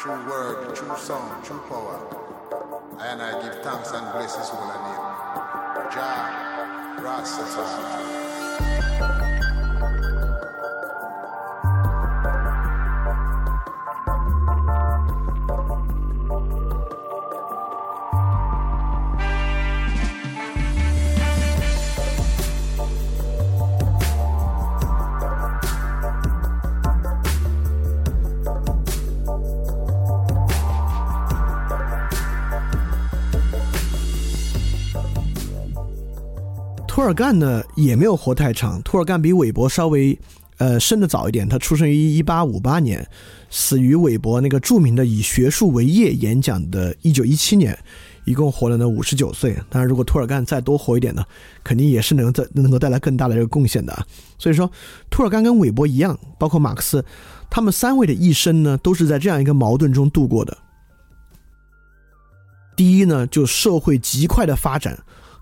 [0.00, 2.00] True word, true song, true power.
[3.00, 5.92] And I give thanks and blessings his holy name.
[5.92, 8.19] Jah Rastafari.
[37.10, 40.16] 尔干呢也没有活太长，托尔干比韦伯稍微
[40.58, 43.04] 呃生的早一点，他出生于一八五八年，
[43.50, 47.76] 死于韦伯那个著名的以学术为业演讲的一九一七年，
[48.24, 49.54] 一共活了呢五十九岁。
[49.68, 51.24] 当然，如果托尔干再多活一点呢，
[51.64, 54.06] 肯定也是能在能够带来更大的这个贡献的啊。
[54.38, 54.70] 所以说，
[55.10, 57.04] 托尔干跟韦伯一样，包括马克思，
[57.50, 60.56] 他们三位的一生呢，都是在这样一个矛盾中度过的。
[62.76, 64.96] 第一呢，就社会极快的发展。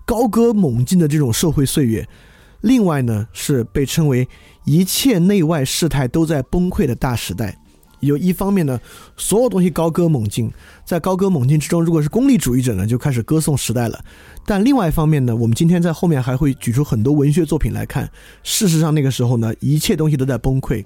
[0.09, 2.09] 高歌猛进的这种社会岁月，
[2.61, 4.27] 另外呢是被称为
[4.65, 7.55] 一切内外事态都在崩溃的大时代。
[7.99, 8.79] 有一方面呢，
[9.15, 10.51] 所有东西高歌猛进，
[10.83, 14.03] 在高歌猛进之中，如果是功利主义者呢，就开始歌颂时代了。
[14.47, 18.09] 但另外一方面呢，我们今天在后面还会举出很多文学作品来看，
[18.41, 20.83] 事实上那个时候呢，一切东西都在崩溃。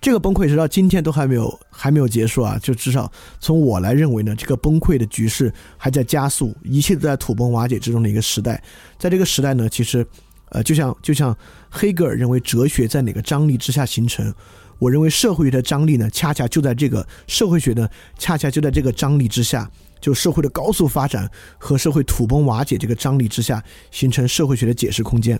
[0.00, 2.56] 这个崩溃直到今天都还没有还没有结束啊！
[2.62, 3.10] 就至少
[3.40, 8.62] 从我来认为呢，这个崩溃的局势还在加速，一切都在土崩瓦解之中的一个时代。
[8.96, 10.06] 在这个时代呢，其实，
[10.50, 11.36] 呃，就像就像
[11.68, 14.32] 黑格尔认为哲学在哪个张力之下形成，
[14.78, 19.68] 我认为社会学的张力呢，恰恰就在这个社会学呢，恰恰就在这个张力之下，
[20.00, 23.60] 就社会的高速发展和社会土崩瓦解这个张力之下，
[23.90, 25.38] 形成社会学的解释空间。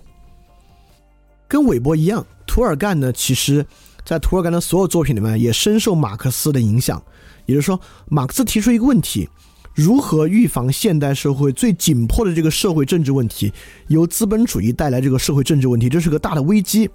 [1.47, 3.65] 跟韦伯一样，涂尔干呢，其实。
[4.05, 7.01] 在涂尔干的所有作品里面，也深受马克思的影响。
[7.45, 9.29] 也就是说，马克思提出一个问题：
[9.73, 13.51] 如何预防现代社会最紧迫的这个社会政治问题，
[13.87, 16.89] 由资本主义带来这个社会政治问题，这是个大的危机。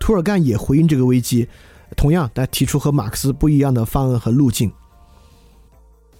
[0.00, 1.46] 涂尔干也回应这个危机，
[1.96, 4.68] 同样，他提出和马克思不一样的方案和路径。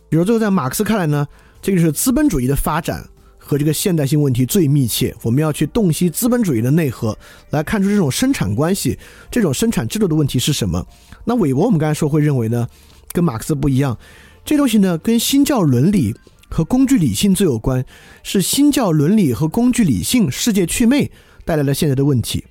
[0.09, 1.27] 比如，最后在马克思看来呢，
[1.61, 3.09] 这个是资本主义的发展。
[3.45, 7.17] 和这个现代性问题最密切，我们要去洞悉资本主义的内核，
[7.51, 8.97] 来看出这种生产关系、
[9.31, 10.87] 这种生产制度的问题是什么。
[11.25, 12.67] 那韦伯我们刚才说会认为呢，
[13.11, 13.99] 跟马克思不一样，
[14.45, 16.15] 这东西呢跟新教伦理
[16.49, 17.85] 和工具理性最有关，
[18.23, 21.11] 是新教伦理和工具理性世界祛魅
[21.45, 22.45] 带来了现在的问题。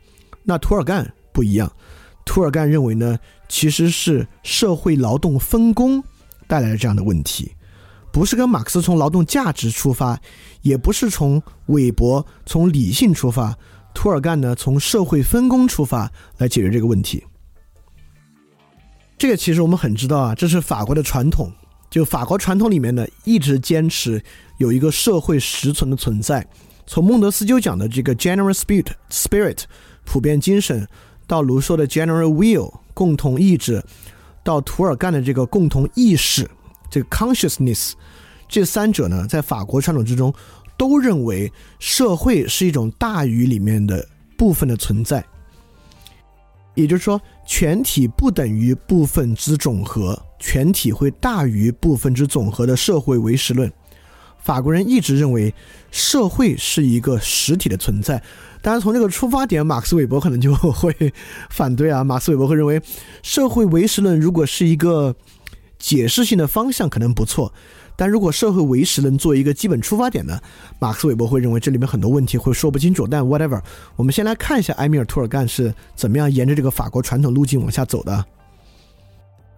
[0.44, 1.72] 那涂尔干不一样，
[2.26, 6.04] 涂尔干认为呢，其实是社会劳动分工
[6.48, 7.54] 带来了这样的问题。
[8.12, 10.20] 不是跟马克思从劳动价值出发，
[10.62, 13.58] 也不是从韦伯从理性出发，
[13.94, 17.24] 涂尔干呢从社会分工出发来解决这个问题。
[19.18, 21.52] 这个其实我们很知道啊，这是法国的传统。
[21.90, 24.24] 就法国传统里面呢，一直坚持
[24.60, 26.48] 有一个社会实存的存在。
[26.88, 29.64] 从孟德斯鸠讲的这个 general spirit（spirit）
[30.06, 30.88] 普遍精神，
[31.28, 33.84] 到卢梭的 general will（ 共同意志），
[34.42, 36.50] 到涂尔干的这个共同意识。
[36.90, 37.92] 这个 consciousness，
[38.52, 40.32] 这三者呢，在法国传统之中，
[40.78, 44.06] 都认为社会是一种大于里面的
[44.38, 45.26] 部分的存在。
[46.76, 53.72] 也就是说，全体不等于部分之总和，全体会大于部分之总和的社会唯实论。
[54.40, 55.54] 法国人一直认为
[55.90, 58.22] 社会是一个实体的存在。
[58.62, 60.94] 当然，从这个出发点，马克思韦伯可能就会
[61.50, 62.04] 反对啊。
[62.04, 62.82] 马克思韦伯会认为，
[63.24, 65.16] 社会唯实论如果是一个。
[65.82, 67.52] 解释性的方向可能不错，
[68.02, 70.42] 但如果社会唯实能做一个基本出发点呢？
[70.80, 73.06] 马克思韦伯会认为这里面很多问题会说不清楚。
[73.06, 73.62] 但 whatever，
[73.96, 78.26] 我们先来看一下埃米尔·图尔干是怎么样沿着这个法国传统路径往下走的。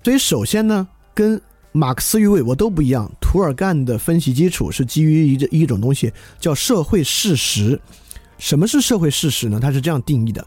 [0.03, 1.41] 所以，首先呢，跟
[1.71, 7.79] 马克思与韦伯都不一样，图尔干的分析基础是基于一一种东西叫社会事实。
[8.37, 9.57] 什么是社会事实呢？
[9.61, 10.45] 它是这样定义的。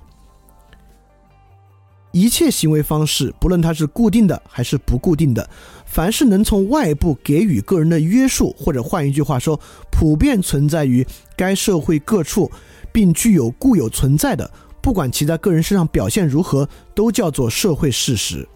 [2.12, 5.46] 一切行为方式，不论它是固定的还是不固定的，
[5.84, 9.60] 凡是能从外部给予个人的约束，或者换一句话说，
[9.90, 11.06] 普遍存在于
[11.36, 12.50] 该社会各处，
[12.90, 14.50] 并具有固有存在的，
[14.80, 18.48] 不管其在个人身上表现如何，都叫做社会事实。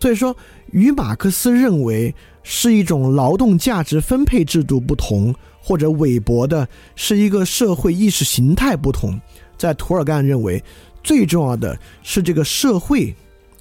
[0.00, 0.36] 所以说，
[0.72, 2.12] 与马克思认为
[2.42, 9.20] 是一种劳动价值分配制度不同，或者韦伯的是一个社会意识形态不同，
[9.56, 10.60] 在图尔干认为。
[11.02, 13.14] 最重要的是这个社会，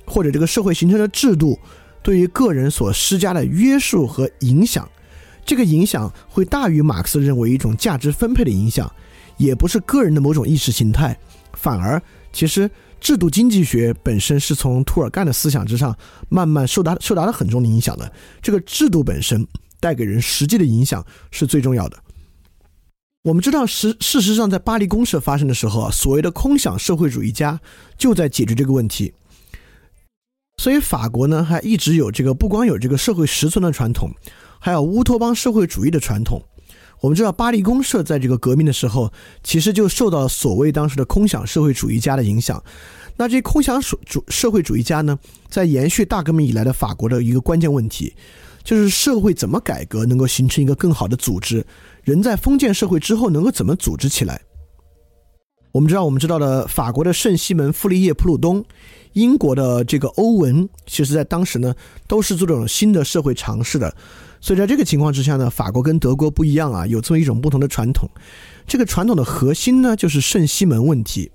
[0.05, 1.59] 或者这个社会形成的制度，
[2.03, 4.87] 对于个人所施加的约束和影响，
[5.45, 8.91] 这个影响会大于马克思认为一种价值分配的影响，
[9.37, 11.17] 也不是个人的某种意识形态，
[11.53, 12.01] 反而
[12.31, 15.95] 其实制度经济学本身是从涂尔干的思想之上
[16.29, 18.11] 慢慢受到受到了很重的影响的。
[18.41, 19.45] 这个制度本身
[19.79, 21.97] 带给人实际的影响是最重要的。
[23.23, 27.61] 我们知道，实事实上，在巴黎公社发生的时候啊，所谓的空想社会主义家
[27.95, 29.13] 就在解决这个问题。
[30.57, 34.09] 所以，法国呢还一直有这个不光有这个社会实存的传统，
[34.57, 36.43] 还有乌托邦社会主义的传统。
[36.99, 39.13] 我们知道，巴黎公社在这个革命的时候，
[39.43, 42.63] 其实就受到所谓当时的空想社会主义家的影响。
[43.17, 48.15] 那这空想主主社会主义家呢，在延续大革命以来的法国的一个关键问题，
[48.63, 51.65] 就是社会怎么改革能够形成一个更好的组织。
[52.03, 54.41] 人在封建社会之后能够怎么组织起来？
[55.71, 58.63] 我们知道，我们知道的法国的圣西门、傅立叶、普鲁东，
[59.13, 61.73] 英国的这个欧文，其实在当时呢，
[62.07, 63.95] 都是做这种新的社会尝试的。
[64.41, 68.09] 所以在这个情况之下呢，法国跟德国不一样啊，有这么一种不同的传统。
[68.67, 71.31] 这个传统的核心呢，就是圣西门问题。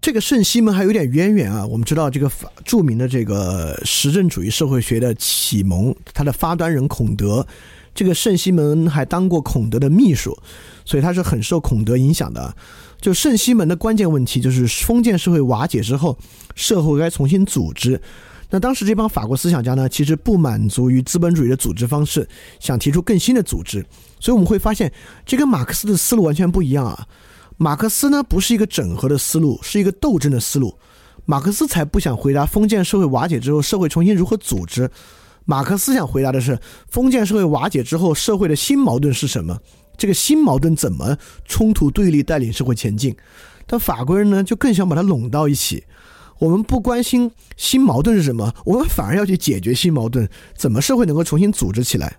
[0.00, 1.66] 这个圣西门还有点渊源啊。
[1.66, 7.46] 我们知道，这个法著名的这个实证主义社会学的启蒙，它的发端人孔德。
[7.94, 10.38] 这个圣西门还当过孔德的秘书，
[10.84, 12.54] 所以他是很受孔德影响的。
[13.00, 16.16] 就圣西门的关键问题就是封建社会瓦解之后，
[16.54, 18.00] 社会该重新组织。
[18.50, 22.28] 那当时这帮法国思想家呢，其实不满足于资本主义的组织方式，
[22.60, 23.84] 想提出更新的组织。
[24.20, 24.92] 所以我们会发现，
[25.26, 27.06] 这跟马克思的思路完全不一样啊。
[27.60, 30.78] 马克思呢，不是一个整合的思路，是一个斗争的思路。
[31.24, 34.88] 马克思才不想回答封建社会瓦解之后，社会重新如何组织。
[35.44, 36.56] 马克思想回答的是，
[36.88, 39.58] 封建社会瓦解之后，社会的新矛盾是什么？
[39.96, 43.16] 这个新矛盾怎么冲突对立带领社会前进？
[43.66, 45.82] 但法国人呢，就更想把它拢到一起。
[46.38, 52.18] 我们不关心新矛盾是什么，我们反而要去解决新矛盾，怎么社会能够重新组织起来？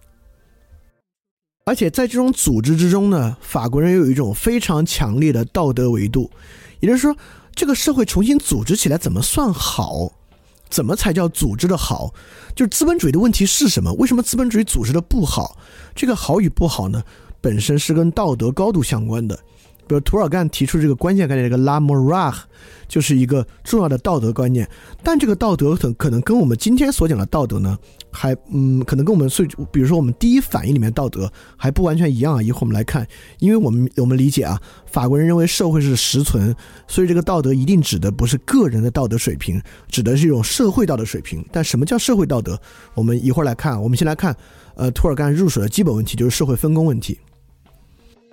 [1.70, 6.28] 而且在这种组织之中呢，法国人又有一种非常强烈的道德维度，
[6.80, 7.16] 也就是说，
[7.54, 10.12] 这个社会重新组织起来怎么算好？
[10.68, 12.12] 怎么才叫组织的好？
[12.56, 13.94] 就是资本主义的问题是什么？
[13.94, 15.60] 为什么资本主义组织的不好？
[15.94, 17.04] 这个好与不好呢？
[17.40, 19.38] 本身是跟道德高度相关的。
[19.90, 22.32] 比如图尔干提出这个关键概念，这个 la morale，
[22.88, 24.70] 就是一个重要的道德观念。
[25.04, 27.76] 但这个道德可可能跟我们今天所讲的道德呢？
[28.12, 32.42] 还嗯，可能跟我们最，比如说我们第一反应里面道德还不完全一样啊。
[32.42, 33.08] 一会儿我们来看，
[33.40, 36.56] 因为我们我们理解啊，法国人认为社会是实存，
[36.88, 41.44] 所以这个道德一定指的不是个人的道德水平，指的是一种社会道德水平。
[41.52, 42.60] 但什么叫社会道德？
[42.94, 43.82] 我们一会儿来看。
[43.82, 44.36] 我们先来看，
[44.76, 47.18] 呃，图尔干入手的基本问题就是社会分工问题。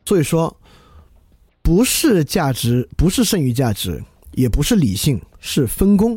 [0.07, 0.55] 所以说，
[1.67, 4.01] 不是价值，不是剩余价值，
[4.35, 6.17] 也不是理性，是分工，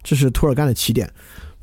[0.00, 1.12] 这是涂尔干的起点。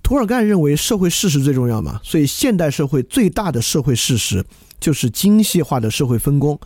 [0.03, 4.43] 涂尔干认为社会事实最重要嘛，所以现代社会最大的社会事实
[4.77, 6.59] 就是精细化的社会分工。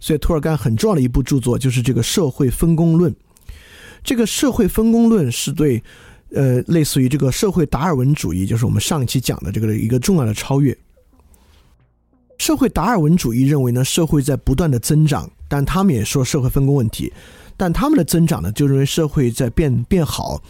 [0.00, 3.10] 所以涂尔干很重要的一部著作就是这个《社会分工论》。
[4.04, 5.82] 这个社会分工论是对，
[6.34, 10.76] 呃，类似于这个社会达尔文主义，就是我们上一期讲的这个一个重要的超越。
[12.36, 17.12] 社会达尔文主义认为呢，社会在不断的增长，但他们也说社会分工问题，
[17.58, 20.42] 但他们的增长呢，就认为社会在变变好。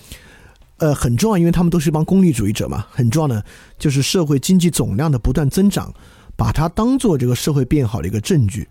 [0.76, 2.87] 呃，很重要，因为他们都是一帮功利主义者嘛。
[2.88, 3.45] 很重要的
[3.81, 5.93] 就是社会经济总量的不断增长，
[6.37, 8.69] 把它当做这个社会变好的一个证据。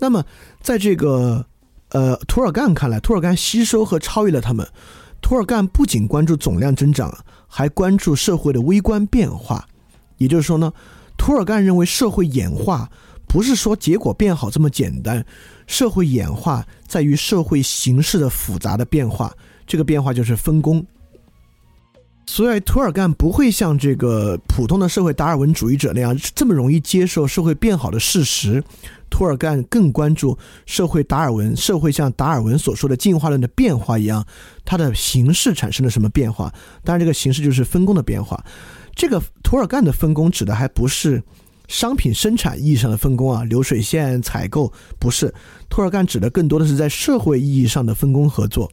[0.00, 0.24] 那么，
[0.62, 1.44] 在这个
[1.90, 4.66] 呃图尔干看来，图尔干吸收和超越了他们。
[5.20, 7.14] 图尔干不仅关注总量增长，
[7.46, 9.68] 还关注社会的微观变化。
[10.16, 10.72] 也就是说呢，
[11.18, 12.90] 图尔干认为社会演化
[13.26, 15.22] 不是说结果变好这么简单，
[15.68, 19.32] 社会演化在于社会形式的复杂的变化。
[19.64, 20.84] 这个变化就是分工。
[22.26, 28.62] 所以，图尔干不会像这个普通的社会达尔文主义者那样这么容易接受社会变好的事实。
[29.08, 34.26] 图尔干更关注社会达尔文，社会像达尔文所说的进化论的变化一样，
[34.66, 36.52] 它的形式产生了什么变化？
[36.84, 38.44] 当然，这个形式就是分工的变化。
[38.94, 41.22] 这个图尔干的分工指的还不是
[41.68, 45.32] 商品生产意义上的分工啊，流水线采购不是。
[45.68, 48.68] 托尔干指的更多的是在社会意义上的分工合作。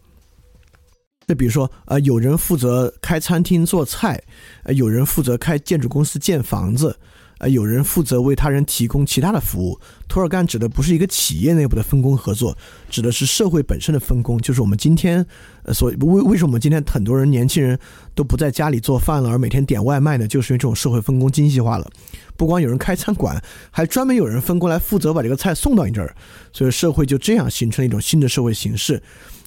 [1.27, 4.21] 就比如说，呃，有人负责开餐厅做菜，
[4.63, 6.97] 呃，有人负责开建筑公司建房子，
[7.39, 9.79] 呃，有人负责为他人提供其他的服务。
[10.07, 12.57] 图尔干指的不是一个企业内部的分工合作，
[12.89, 14.39] 指的是社会本身的分工。
[14.39, 15.25] 就是我们今天，
[15.63, 17.77] 呃，所为为什么我们今天很多人年轻人
[18.13, 20.27] 都不在家里做饭了，而每天点外卖呢？
[20.27, 21.91] 就是因为这种社会分工精细化了。
[22.37, 26.15] 不光有人开餐馆，还专门有人分工来负责把这个菜送到你这儿，
[26.53, 29.01] 所以社会就这样形成了一种新的社会形式。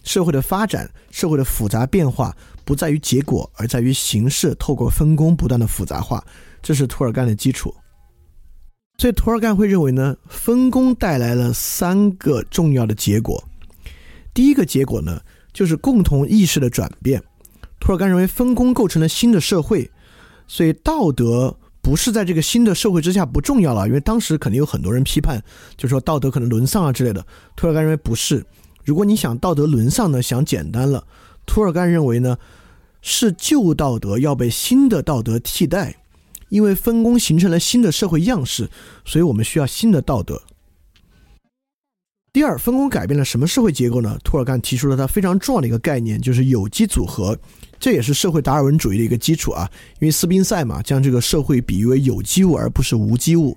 [0.04, 4.54] 社会的发展，社会的复杂变化，不在于结果，而在于形式。
[4.54, 6.25] 透过分工不断的复杂化，
[6.62, 7.74] 这是图尔干的基础。
[8.98, 13.42] 所以图尔干会认为呢，分工带来了三个重要的结果。
[14.34, 15.20] 第一个结果呢，
[15.52, 17.22] 就是共同意识的转变。
[17.78, 19.88] 涂尔干认为分工构成了新的社会，
[20.48, 23.86] 所以道德不是在这个新的社会之下不重要了。
[23.86, 25.40] 因为当时肯定有很多人批判，
[25.76, 27.24] 就说道德可能沦丧啊之类的。
[27.54, 28.44] 涂尔干认为不是。
[28.84, 31.06] 如果你想道德沦丧呢，想简单了。
[31.46, 32.36] 涂尔干认为呢，
[33.00, 35.94] 是旧道德要被新的道德替代，
[36.48, 38.68] 因为分工形成了新的社会样式，
[39.04, 40.42] 所以我们需要新的道德。
[42.30, 44.16] 第二，分工改变了什么社会结构呢？
[44.22, 47.36] 涂尔干提出了他非常重要的一个概念，就是有机组合，
[47.80, 49.68] 这也是社会达尔文主义的一个基础啊。
[49.98, 53.56] 因为斯宾塞嘛，将这个社会比喻为有机物而不是无机物，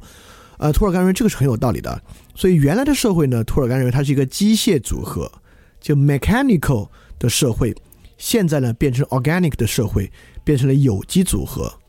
[0.58, 2.02] 呃，涂尔干认为这个是很有道理的。
[2.34, 5.32] 所以原来的社会呢，涂尔干认为它是一个机械组合，
[5.80, 6.88] 就 mechanical
[7.20, 7.76] 的社会，
[8.18, 10.10] 现在呢变成 organic 的社会，
[10.44, 11.81] 变成了有机组合。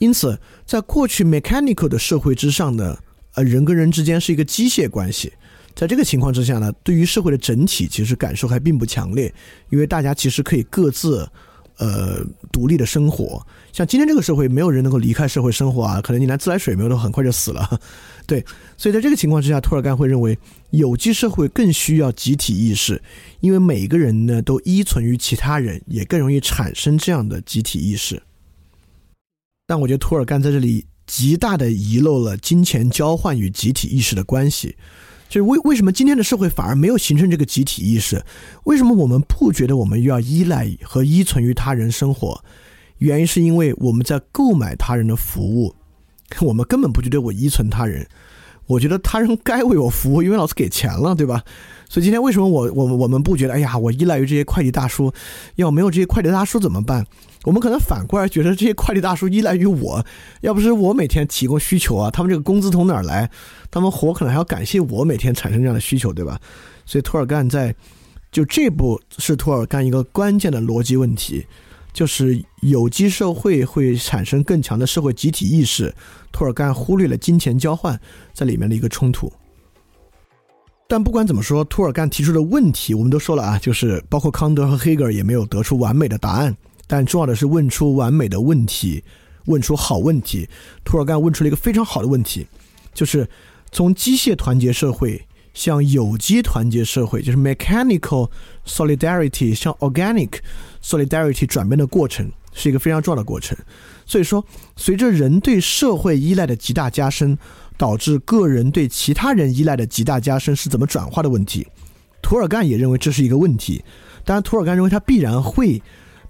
[0.00, 2.98] 因此，在过去 mechanical 的社会之上呢，
[3.34, 5.32] 呃，人跟人之间是一个机械关系。
[5.76, 9.32] 在这个情况之下呢，对于社会的整体其实感受还并不强烈，
[9.68, 11.28] 因为大家其实可以各自，
[11.76, 13.46] 呃，独立的生活。
[13.72, 17.80] 像今天这个社会，没有人能够离开社会生活啊，可能你连自来水没有都很快就死了。
[18.26, 18.44] 对，
[18.76, 20.36] 所以在这个情况之下，托尔干会认为
[20.70, 23.00] 有机社会更需要集体意识，
[23.40, 28.20] 因为每个人呢都依存于其他人，也更容易产生这样的集体意识。
[29.70, 34.74] 但我觉得托尔干在这里极大的遗漏了金钱交换与集体意识的关系。
[35.28, 38.20] 就是为为什么今天的社会反而没有形成这个集体意识？
[38.64, 42.42] 为什么我们不觉得我们又要依赖和依存于他人生活？
[42.98, 45.72] 原因是因为我们在购买他人的服务，
[46.40, 48.04] 我们根本不觉得我依存他人。
[48.70, 51.42] 我觉得他人该为我服务，因为老子给钱了，对吧？
[51.88, 53.54] 所以今天为什么我我我们不觉得？
[53.54, 55.12] 哎呀，我依赖于这些快递大叔，
[55.56, 57.04] 要没有这些快递大叔怎么办？
[57.42, 60.06] 我们可能反过来觉得这些快递大叔依赖于我，
[60.42, 63.28] 要不是我每天提供需求啊，他们这个工资从哪儿来？
[63.72, 66.40] 他们活可能还要感谢我每天产生这样的需求，对吧？
[66.86, 67.74] 所以托尔干在
[68.30, 71.44] 就这步是托尔干一个关键的逻辑问题。
[71.92, 75.94] 就是有机社会会产生更强的社会集体意识，
[76.32, 78.00] 托尔干忽略了金钱交换
[78.32, 79.32] 在里面的一个冲突。
[80.88, 86.56] 但不管怎么说，托尔干提出的问题我们都说了啊，就是包括康德和黑格尔也没有得出完美的答案。
[86.88, 89.04] 但重要的是问出完美的问题，
[89.44, 90.48] 问出好问题。
[90.82, 92.44] 托尔干问出了一个非常好的问题，
[92.92, 93.28] 就是
[93.70, 98.28] 从机械团结社会向有机团结社会，就是 mechanical
[98.66, 100.40] solidarity 向 organic。
[100.82, 103.56] Solidarity 转变的过程是一个非常重要的过程，
[104.06, 104.44] 所以说，
[104.76, 107.36] 随着人对社会依赖的极大加深，
[107.76, 111.66] 导致个人对其他人依赖的极大加深是怎么转化的问题。
[112.22, 113.84] 涂尔干也认为这是一个问题，
[114.24, 115.80] 当然，涂尔干认为它必然会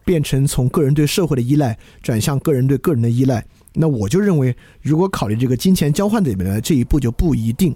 [0.04, 3.44] 变成从个人对社会的依赖转向个人对个人的依赖。
[3.72, 7.74] 那我就认为，如果考虑这个金钱交换里面呢，这一步就不一定。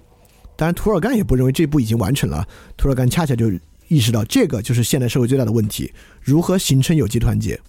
[0.57, 3.50] 当然，涂尔干也不认为这一步已经完成了，涂尔干恰恰就。
[3.88, 7.60] 意识到这个就是现代社会最大的问题：如何形成有机团结？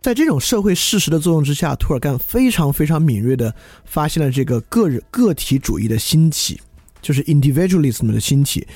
[0.00, 6.60] 在这种社会事实的作用之下，涂尔干非常非常敏锐的发现了这个个人个体主义的兴起，
[7.00, 8.66] 就是 individualism 的兴起。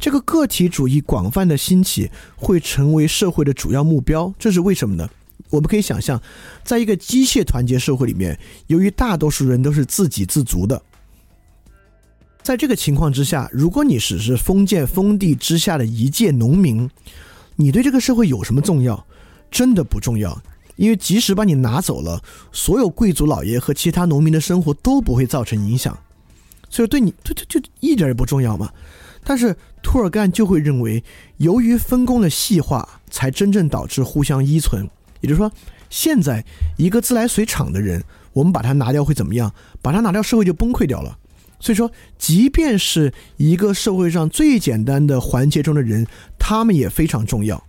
[0.00, 5.08] 这个个体主义广泛的兴起会成为社会的主要目标，这是为什么呢？
[5.50, 6.20] 我们可以想象，
[6.64, 8.36] 在一个机械团结社会里面，
[8.66, 10.82] 由于大多数人都是自给自足的。
[12.42, 16.90] 在这个情况之下，如果你只是封建封地之下的一介农民，
[17.54, 19.06] 你对这个社会有什么重要？
[19.50, 20.36] 真的不重要，
[20.76, 22.20] 因为即使把你拿走了，
[22.50, 25.96] 所有贵族老爷和其他农民的生活都不会造成影响，
[26.68, 28.70] 所以对你，就就就一点也不重要嘛。
[29.22, 31.04] 但是托尔干就会认为，
[31.36, 34.88] 由于分工的细化，才真正导致互相依存。
[35.20, 35.52] 也就是说，
[35.90, 36.44] 现在
[36.76, 39.54] 一个自来水厂的人，我们把它拿掉会怎么样？
[39.80, 41.16] 把它拿掉，社会就崩溃掉了。
[41.62, 41.88] 所以说，
[42.18, 46.04] 即便是一个社会上最简单的环节中的人，
[46.36, 47.62] 他们也非常重要。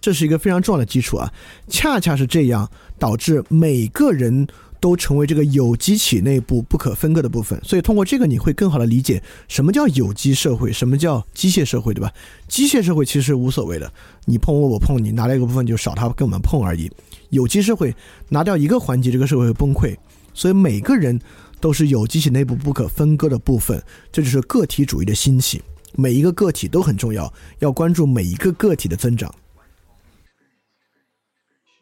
[0.00, 1.32] 这是一个非常重要的基础啊！
[1.68, 4.48] 恰恰是这样，导致每个人
[4.80, 7.60] 都成为这个有机体内部不可分割的部分。
[7.62, 12.12] 所以，通过这个，你会更好的理解什么叫有机社会，什么叫机械社会，对吧？
[12.48, 13.92] 机械社会其实无所谓的，
[14.24, 16.90] 你碰我，我碰你，拿了一个部分就少他跟我们碰而已。
[17.28, 17.94] 有机社会
[18.30, 19.94] 拿掉一个环节，这个社会会崩溃。
[20.34, 21.20] 所以，每个人。
[21.60, 25.62] 都是有机体内部不可分割的部分，这就是个体主义的兴起。
[25.94, 29.34] 每一个个体都很重要，要关注每一个个体的增长。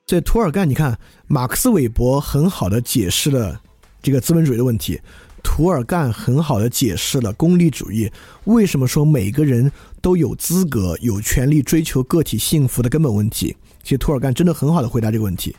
[0.06, 3.60] 在图尔干，你看，马克思韦伯很好的解释了
[4.02, 4.98] 这个资本主义的问题，
[5.44, 8.10] 图尔干很好的解释了功利主义
[8.44, 9.70] 为什么说每个人
[10.00, 13.54] 都有资格、有权利追求个体幸福的根本问题。
[13.82, 15.54] 其实图尔干真的很好的回答这个问题，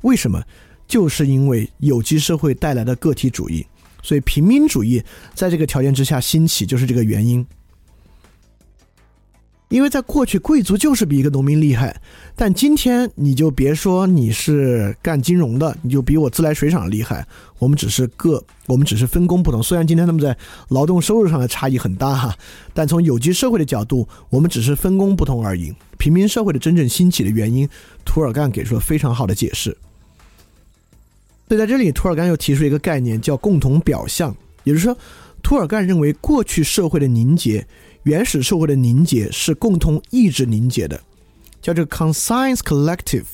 [0.00, 0.42] 为什么？
[0.90, 3.64] 就是因为有机社会带来的个体主义，
[4.02, 5.00] 所以平民主义
[5.34, 7.46] 在这个条件之下兴起，就是这个原因。
[9.68, 12.02] 因为在过去贵族就是比一个农民厉害，
[12.34, 17.24] 但今天你就别说你是干金融的，你就比我自来水厂厉害。
[17.60, 19.62] 我们只是个，我们只是分工不同。
[19.62, 20.36] 虽然今天他们在
[20.70, 22.36] 劳动收入上的差异很大哈，
[22.74, 25.72] 但从有机社会的角度，我们只是分工不同而已。
[25.98, 27.68] 平民社会的真正兴起的原因，
[28.04, 29.76] 涂尔干给出了非常好的解释。
[31.50, 34.96] 所以在这里，涂尔干又提出一个概念，叫共同表象，也就是说，
[35.42, 37.66] 涂尔干认为过去社会的凝结。
[38.04, 41.02] 原始社会的凝结是共同意志凝结的，
[41.60, 43.24] 叫这个 conscience collective，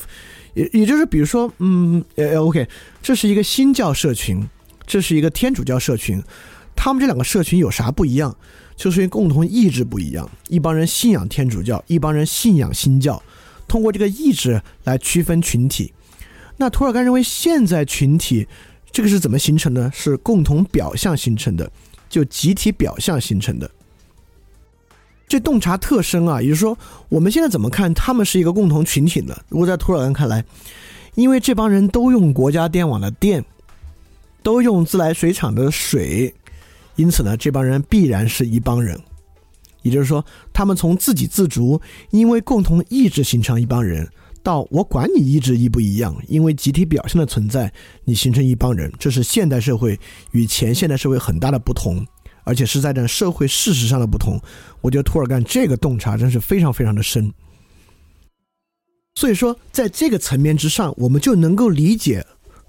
[0.55, 2.67] 也也就是比如说，嗯，呃，OK，
[3.03, 4.43] 这是一个新教社群，
[4.87, 6.19] 这是一个天主教社群，
[6.75, 8.35] 他们这两个社群有啥不一样？
[8.77, 13.23] 就是因为共同意志不一样，一帮人信仰天主教，一帮人信仰新教，
[13.69, 15.93] 通过这个意志来区分群体。
[16.57, 18.47] 那图尔干认为，现在群体
[18.91, 19.91] 这个是怎么形成的？
[19.93, 21.71] 是共同表象形成的，
[22.09, 23.71] 就集体表象形成的。
[25.29, 29.37] 这洞察特深啊，也就是说，我们现在怎么看他们是一个共同群体呢？
[29.49, 30.45] 如果在图尔干看来，
[31.15, 33.45] 因为这帮人都用国家电网的电，
[34.43, 36.33] 都用自来水厂的水，
[36.95, 38.99] 因此呢，这帮人必然是一帮人。
[39.83, 44.09] 也就是说，他们从自给自足，因为共同意志形成一帮人，
[44.47, 47.73] 到我管你意志一不一样，因为集体表现的存在，
[48.05, 49.99] 你形成一帮人，这是现代社会
[50.31, 52.07] 与前现代社会很大的不同。
[52.45, 54.41] 而且是在这社会事实上的不同，
[54.81, 57.29] 我觉得图尔干这个洞察真是非常非常的深。
[59.17, 62.25] 所以说，在这个层面之上，我们就能够理解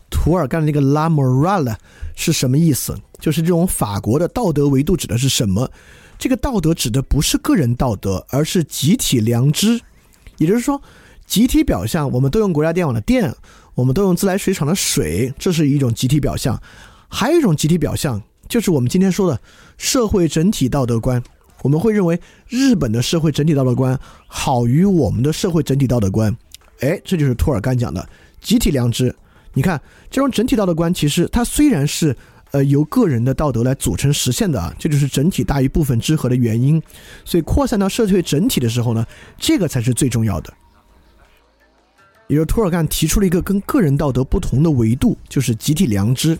[0.09, 1.75] 图尔干的那个 la morale
[2.15, 5.69] 是什么意思，就是这种法国的道德维度指的是什么？
[6.17, 9.79] 这个道德指的不是个人道德，而是集体良知。
[10.37, 10.81] 也就是说，
[11.27, 13.31] 集体表象，我们都用国家电网的电，
[13.75, 16.59] 我们都用自来水厂的水，这是一种集体表象。
[17.07, 18.19] 还有一种集体表象。
[18.49, 19.37] 就是我们今天说的
[19.77, 21.21] 社会整体道德观，
[21.63, 26.33] 我们会认为日本的社会整体道德观好于我们的社会整体道德观。
[26.79, 28.07] 哎，这就是托尔干讲的
[28.39, 29.13] 集体良知。
[29.53, 32.15] 你看，这种整体道德观其实它虽然是
[32.51, 36.81] 呃由个人的道德来组成实现的啊，这就是整体大于部分之和的原因。
[37.25, 39.05] 所以扩散到社会整体的时候呢，
[39.37, 40.53] 这个才是最重要的。
[42.27, 46.37] 也就是托尔干提出了一个跟个人道德不同的维度，就是集体良知。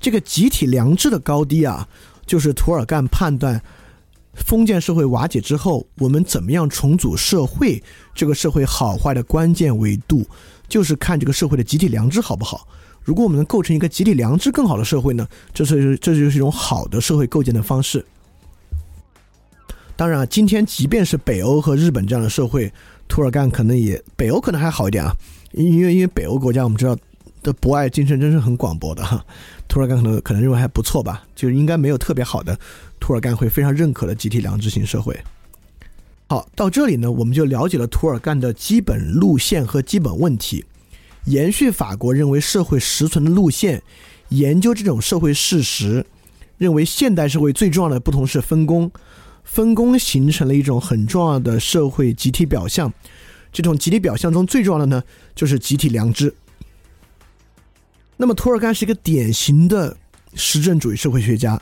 [0.00, 1.86] 这个集体良知的高低啊，
[2.26, 3.62] 就是图尔干判断
[4.34, 7.82] 封建社会瓦解之后，我们怎么样重组社会，
[8.14, 10.26] 这个社会好坏的关键维度，
[10.68, 12.66] 就是看这个社会的集体良知好不好。
[13.02, 18.04] 如果我们能构成一个集体良知更好的社会呢，这是这就是一种好的社会构建的方式。
[19.96, 22.72] 当然啊，今天即便是北欧和日本这样的社会，
[23.10, 25.14] 图尔干可能也北欧可能还好一点啊，
[25.52, 26.96] 因为因为北欧国家我们知道。
[27.42, 29.24] 的博爱精神真是很广博的哈，
[29.66, 32.54] 图尔干可能可能认为还不错吧，就是应该没有特别好的，
[33.00, 35.18] 图尔干会非常认可的集体良知型社会。
[36.26, 40.66] 好，到这里呢，我们就了解了图尔干的基本路线和基本问题，
[41.24, 43.82] 延续法国认为社会实存的路线，
[44.28, 46.04] 研究这种社会事实，
[46.58, 48.92] 认为现代社会最重要的不同是分工，
[49.50, 52.92] 分工形成了一种很重要的社会集体表象，
[53.52, 55.02] 这种集体表象中最重要的呢，
[55.34, 56.32] 就是集体良知。
[58.16, 59.96] 那么，图尔干是一个典型的
[60.34, 61.60] 实证主义社会学家。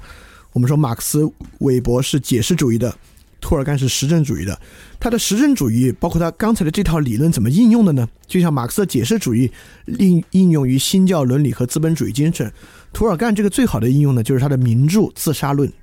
[0.53, 1.27] 我们说，马克思
[1.61, 2.95] 韦伯是解释主义的，
[3.41, 4.61] 图尔干是实证主义的。
[5.01, 8.07] 他的实证主义包括他刚才的这套理论怎么应用的呢？
[8.27, 9.51] 就像马克思的解释主义
[9.87, 12.53] 应应用于新教伦理和资本主义精神，
[12.93, 15.67] 图尔干这个最好的应用呢，就是他的名著《自杀论》。《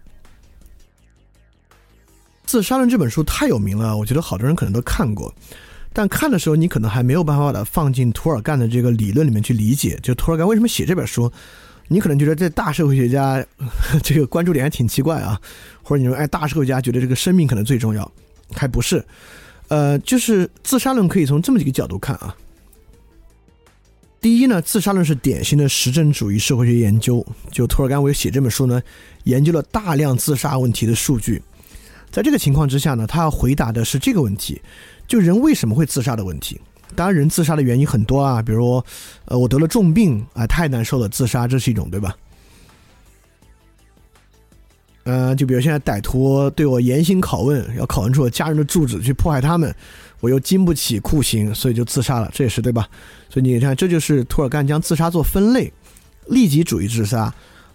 [2.55, 5.29] 自杀论》这本书太有名了，我觉得好多人可能都看过。
[5.91, 9.99] 但看的时候，你可能还没有办法把它放进图尔干的这个理论里面去理解。
[10.01, 11.29] 就图尔干为什么写这本书，
[11.89, 13.45] 你可能觉得这大社会学家
[14.01, 15.37] 这个关注点还挺奇怪啊，
[15.83, 18.09] 或者你说哎，大社会家觉得这个生命可能最重要，
[18.53, 19.05] 还不是？
[19.67, 22.33] 呃，就是自杀论可以从这么几个角度看啊。
[24.21, 27.25] 第一呢，自杀论是典型的实证主义社会学研究。
[27.51, 28.81] 就图尔干为写这本书呢，
[29.25, 31.41] 研究了大量自杀问题的数据。
[32.15, 34.61] 在这个情况之下呢，他要回答的是这个问题。
[35.05, 36.57] 就人为什么会自杀的问题，
[36.95, 38.81] 当然人自杀的原因很多啊，比如，
[39.25, 42.15] 呃，我得了重病啊，太难受了，自杀这是一种，对吧？
[45.03, 49.75] 呃，就比如现在歹徒对我严刑拷问，要拷问出我家人的住址去迫害他们，
[50.21, 52.87] 我又经不起酷刑，所以就自杀了，这也是对吧？
[53.29, 55.69] 所以你看，这就是托尔干将自杀做分类：
[56.27, 57.31] 利己主义自杀、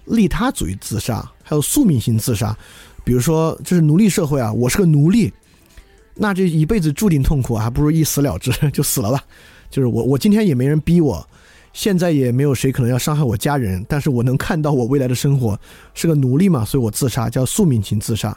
[0.07, 2.57] 利他主义自杀，还有宿命性自杀。
[3.05, 5.33] 比如说，这是奴隶社会啊，我是个奴隶。
[6.15, 9.23] 那这一辈子注定痛苦，还不如一死了之， 就死了吧。
[9.71, 11.27] 就是我，我今天也没人逼我，
[11.73, 15.59] 现在也没有谁可能要伤害我家人，但是我能看到我未来的生活
[15.95, 18.37] 是个奴隶嘛，所以我自杀，叫宿命型自杀。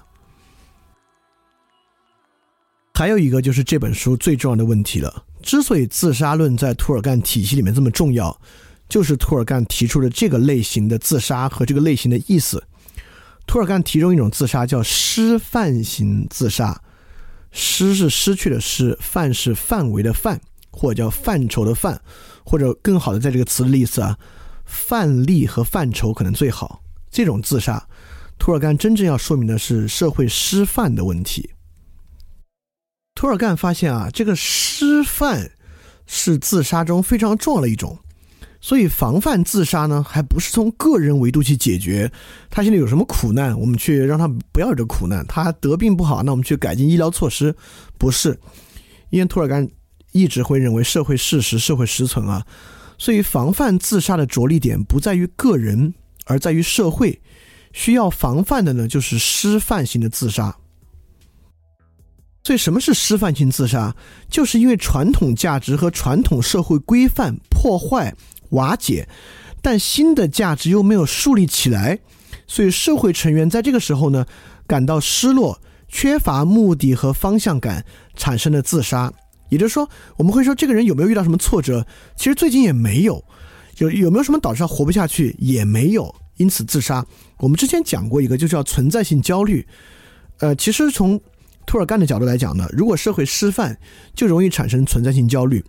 [2.93, 5.23] 还有一个就是这本书最重要的问题了。
[5.41, 8.39] 之所以自杀论在涂尔干体系里面这么重要，
[8.88, 12.63] 就是涂尔干提出的这个类型的自杀和这个类型的意思。
[13.46, 16.82] 托尔干提中一种自杀叫失范型自杀，
[17.52, 22.02] 失是失去的失，范是范围的范，或者叫范畴的范，
[22.44, 24.18] 或者更好的在这个词的意思啊，
[24.66, 26.82] 范例和范畴可能最好。
[27.12, 27.88] 这种自杀，
[28.40, 31.52] 涂尔干真正要说明的是社会失范的问题。
[33.14, 35.52] 涂尔干发现啊，这个失范
[36.08, 38.00] 是自杀中非常重要的一种。
[38.65, 42.10] 所以，防范自杀呢，还不是从个人维度去解决。
[42.49, 45.21] 他现在有什么苦难，我们去让他不要有这苦难。
[45.28, 47.54] 他得病不好，那我们去改进医疗措施，
[47.97, 48.39] 不是。
[49.10, 49.67] 因为图尔干
[50.13, 52.41] 一直会认为社会事实、社会实存啊。
[52.97, 57.21] 所以，防范自杀的着力点不在于个人，而在于社会。
[57.73, 60.56] 需要防范的呢，就是失范型的自杀。
[62.45, 63.93] 所以，什么是失范性自杀？
[64.30, 68.15] 就是因为传统价值和传统社会规范破坏。
[68.54, 69.08] 瓦解，
[69.62, 72.00] 但新的价值又没有树立起来，
[72.48, 74.26] 所以社会成员在这个时候呢，
[74.66, 77.86] 感到失落，缺乏目的和方向感，
[78.16, 79.13] 产生了自杀。
[79.50, 79.88] 也就是说，
[80.18, 81.86] 我们会说这个人有没有遇到什么挫折？
[82.16, 83.24] 其实最近也没有，
[83.78, 85.36] 有有没有什么导致他活不下去？
[85.38, 87.06] 也没有，因此自杀。
[87.38, 89.63] 我们之前讲过一个，就叫存在性焦虑。
[90.39, 91.22] 呃，其实从
[91.68, 93.78] 托尔干的角度来讲呢，如果社会失范，
[94.16, 95.63] 就容易产生存在性焦虑。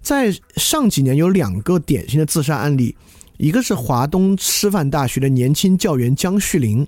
[0.00, 2.96] 在上几年有两个典型的自杀案例，
[3.36, 6.86] 一个是华东师范大学的年轻教员江旭林。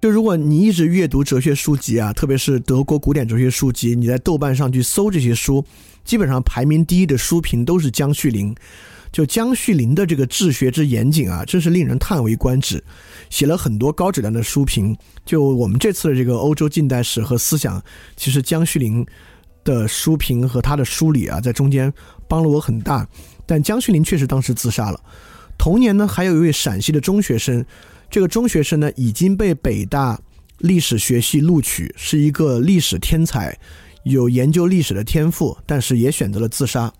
[0.00, 5.64] 就如果你一直阅读哲学书籍啊，特别是德国古典哲学书籍，你在豆瓣上去搜这些书，
[6.04, 8.54] 基本上排名第一的书评都是江旭林。
[9.12, 12.82] 就江旭林的这个治学之严谨啊，真是令人叹为观止，
[13.28, 14.96] 写了很多高质量的书评。
[15.26, 17.82] 就我们这次的这个欧洲近代史和思想，
[18.16, 19.06] 其实江旭林。
[19.64, 21.92] 的书评和他的梳理啊，在中间
[22.28, 23.06] 帮了我很大。
[23.46, 25.00] 但江旭林确实当时自杀了。
[25.58, 27.64] 同年呢，还有一位陕西的中学生，
[28.08, 30.18] 这个中学生呢已经被北大
[30.58, 33.58] 历史学系录取，是一个历史天才，
[34.04, 36.92] 有研究历史的天赋，但是也选择了自杀。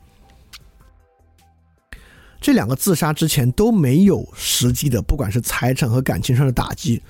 [2.41, 7.03] 这两个自杀之前都没有实际的，不管是财产和感情上的打击，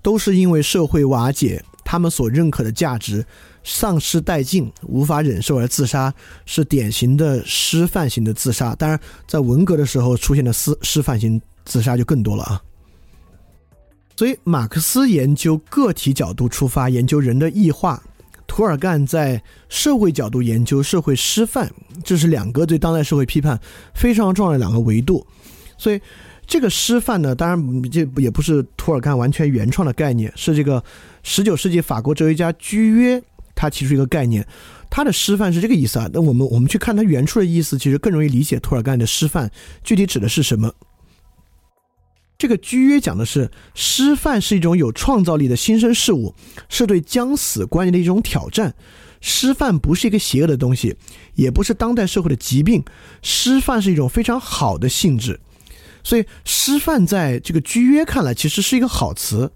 [0.00, 3.24] 都是因为社会瓦解，他们所认可的价值。
[3.68, 8.76] 丧失殆尽，无法忍受而自杀，是典型的失范型的自杀。
[8.76, 12.62] 当然，在文革的时候出现的失失范型自杀就更多了啊。
[14.16, 18.00] 所以，马克思研究个体角度出发，研究人的异化；
[18.46, 21.68] 涂尔干在社会角度研究社会失范，
[22.04, 23.58] 这是两个对当代社会批判
[23.96, 25.26] 非常重要的两个维度。
[25.76, 26.00] 所以，
[26.46, 30.80] 这个失范呢，当然这也不是涂尔干完全原创的概念，是这个
[31.28, 33.20] 十九世纪法国哲学家居约。
[33.58, 34.46] 他提出一个概念，
[34.90, 36.08] 他的师范是这个意思啊。
[36.12, 39.50] 那我们我们去看他原初的意思，其实更容易理解托尔干的师范
[39.82, 40.70] 具体指的是什么。
[42.36, 46.34] 这个居约讲的是师范是一种有创造力的新生事物，
[46.68, 48.74] 是对将死观念的一种挑战。
[49.22, 50.94] 师范不是一个邪恶的东西，
[51.34, 52.84] 也不是当代社会的疾病。
[53.22, 55.40] 师范是一种非常好的性质，
[56.04, 59.50] 所以师范在这个居约看来其实是一个好词。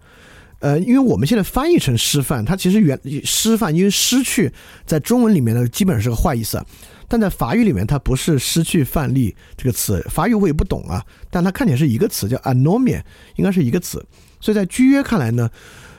[0.60, 4.52] 呃，因为我们现在翻译成失范，它其实原失范，因为失去
[4.86, 6.62] 在中文里面呢，基本上是个坏意思，
[7.08, 13.00] 但在法语里面它不是失去范例这个词，法语我也不懂啊，但它看起来是一个词，叫 anomia，
[13.36, 14.04] 应该是一个词，
[14.38, 15.48] 所以在居约看来呢，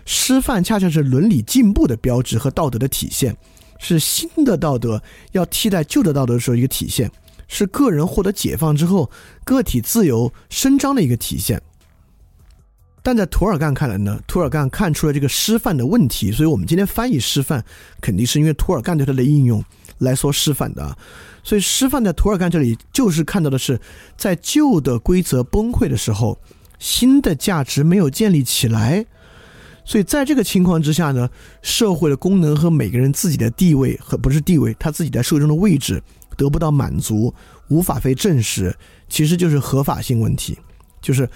[0.06, 3.36] 失范恰恰是伦理进步的标志和道德的体现，
[3.80, 7.10] 是新的道德要替代旧的道德的时候一个体现，
[7.47, 9.10] 是个人获得解放之后
[9.43, 11.60] 个体自由伸张的一个体现。
[13.04, 17.66] 但在涂尔干看来呢，涂尔干看出了这个师范的问题，所以我们今天翻译师范，
[18.00, 19.64] 肯定是因为涂尔干对它的应用
[19.98, 20.96] 来说师范的。
[21.44, 23.82] 所以师范在涂尔干这里就是看到的是，
[24.16, 26.40] 在旧的规则崩溃的时候，
[26.78, 29.04] 新的价值没有建立起来，
[29.84, 31.28] 所以在这个情况之下呢，
[31.64, 36.00] 社会的功能和每个人自己的地位和不是地位，他自己在社会中的位置
[36.38, 37.34] 得不到满足，
[37.70, 38.78] 无法被证实，
[39.10, 40.56] 其实就是合法性问题，
[41.02, 41.28] 就是。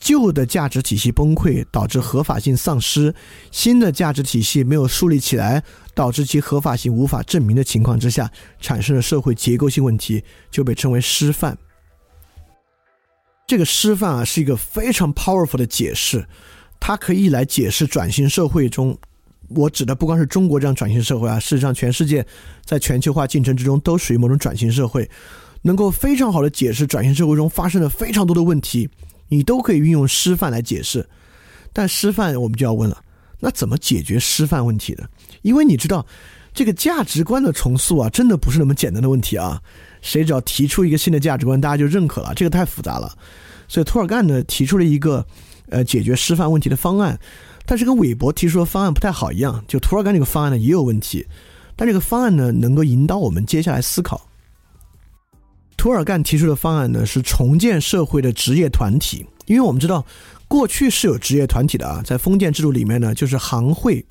[0.00, 3.12] 旧的价值体系崩溃，导致合法性丧失；
[3.52, 5.62] 新的价值体系没有树立起来，
[5.94, 11.56] 导致其合法性无法证明的情况之下，产生的社会结构性问题，就被称为失范。
[13.46, 16.26] 这个失范啊，是一个非常 powerful 的解释，
[16.80, 18.96] 它可以来解释转型社会中，
[19.48, 22.26] 我指的不光是中国这样转型社会啊，事实上全世界
[22.64, 25.10] 在全球化进程之中都属于某种转型社会，
[25.60, 28.88] 能够非常好的解释转型社会中发生的非常多的问题。
[29.30, 31.08] 你都可以运用师范来解释，
[31.72, 33.02] 但师范我们就要问了，
[33.38, 35.04] 那怎么解决师范问题呢？
[35.40, 36.04] 因为你知道，
[36.52, 39.62] 这个价值观的重塑啊，真的不是那么简单的问题啊。
[40.02, 43.16] 谁只要提出一个新的价值观，大家就认可了，这个太复杂了。
[43.68, 45.24] 所以托尔干呢提出了一个
[45.68, 47.18] 呃解决师范问题的方案，
[47.64, 49.64] 但是跟韦伯提出的方案不太好一样。
[49.68, 51.24] 就托尔干这个方案呢也有问题，
[51.76, 54.29] 但这个方案呢能够引导我们接下来思考。
[55.80, 60.04] 托尔干提出的方案呢是重建社会的职业团体，因为我们知道
[60.46, 64.04] 过去是有职业团体的啊，在封建制度里面呢就是行会，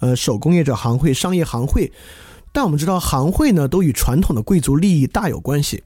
[0.00, 1.90] 呃手工业者行会、商业行会，
[2.52, 5.82] 但我们知道行会呢都与传统的贵族利益大有关系，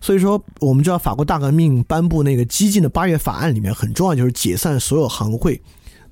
[0.00, 5.60] 所以说我们知道法国大革命颁布那个激进的八月法案里面很重要就是解散所有行会，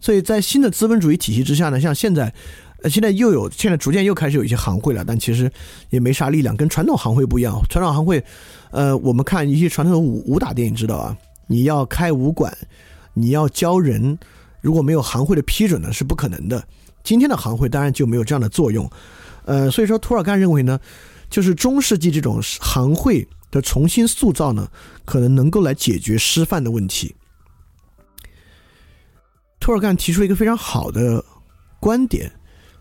[0.00, 2.34] 所以在新的资本主义体系之下呢，像现在。
[2.82, 5.50] 呃，现在又有，现在逐渐又开始有一些行会了，但其实
[5.90, 7.60] 也没啥力量，跟传统行会不一样。
[7.68, 8.24] 传统行会，
[8.70, 11.16] 呃，我们看一些传统的武武打电影知道啊，
[11.48, 12.56] 你要开武馆，
[13.14, 14.16] 你要教人，
[14.60, 16.62] 如果没有行会的批准呢，是不可能的。
[17.02, 18.88] 今天的行会当然就没有这样的作用，
[19.44, 20.78] 呃，所以说图尔干认为呢，
[21.28, 24.68] 就是中世纪这种行会的重新塑造呢，
[25.04, 27.16] 可能能够来解决师范的问题。
[29.58, 31.24] 托尔干提出了一个非常好的
[31.80, 32.30] 观点。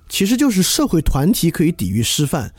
[0.09, 2.51] 其实就是社会团体可以抵御师范，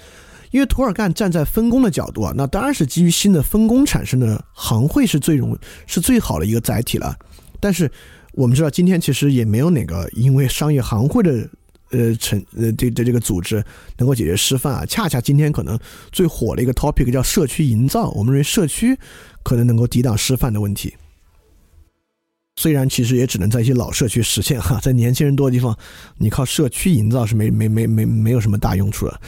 [0.51, 5.57] 因为图尔干站在分工的角度啊，那当然是基于新的分工产生的行会是最容
[5.87, 7.17] 是最好的一个载体了。
[7.61, 7.91] 但是
[8.33, 11.49] 我们知道，今天其实也没有哪个因为商业行会的
[11.91, 13.65] 呃成呃这这这个组织
[13.97, 14.87] 能够解决师范啊。
[14.87, 15.79] 恰恰今天可能
[16.13, 18.97] 最火的一个 topic 叫社区营造，我们认为社区
[19.43, 20.95] 可能能够抵挡师范的问题。
[22.61, 25.79] 虽然其实也只能在一些老社区实现哈， 在年轻人多的地方，
[26.17, 29.21] 你靠社区营造是没没没没没有什么大用处的。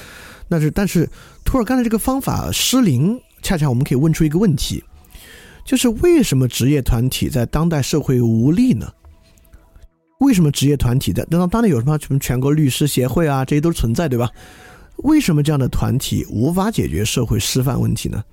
[0.48, 1.08] 但是但是
[1.44, 4.82] 图尔干的这个方法失灵，恰恰我们可以问出一个问题，
[5.64, 8.92] 就是为什么职业团体在当代社会无力呢？
[10.18, 14.28] 为什么职业团体在当当代有什么什么全国律师协会啊，这些都存在对吧？
[15.04, 18.24] 为什么这样的团体无法解决社会师范问题呢？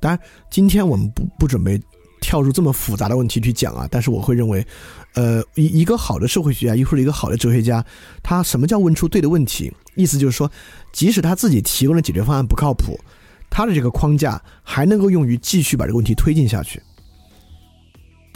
[0.00, 0.18] 当然，
[0.50, 1.78] 今天我们不不准备。
[2.26, 4.66] 跳入这么复杂的问题去讲啊，但是我会认为，
[5.14, 7.86] 呃，一一个好的社会学家，一或者一个好的哲学家，
[8.20, 9.72] 他什么叫问出对的问题？
[9.94, 10.50] 意思就是说，
[10.92, 12.98] 即使他自己提供的解决方案不靠谱，
[13.48, 16.82] 他的这个框架还能够用于继续把这个问题推进下去。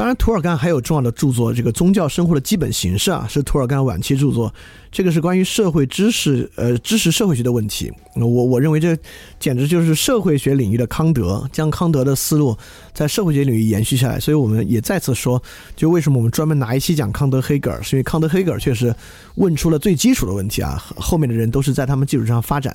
[0.00, 4.50] 当然，图尔干还有重要的著作，这个宗教生活的基本形式啊，是图尔干晚期著作。
[4.90, 7.92] 这个是关于社会知识，呃，知识社会学的问题。
[8.14, 8.96] 我我认为这
[9.38, 12.56] 简直就是社会学领域的康德，将康德的思路
[12.94, 14.18] 在社会学领域延续下来。
[14.18, 15.40] 所以我们也再次说，
[15.76, 18.94] 就为什么我们专门拿一期讲康德、黑格尔，是因为康德、黑格尔确实
[19.34, 22.74] 问出了最基础的问题啊，后面的人都是在他们基础上发展。